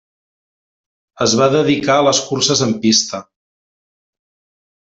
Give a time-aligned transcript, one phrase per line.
[1.25, 3.23] Es va dedicar a les curses en pista.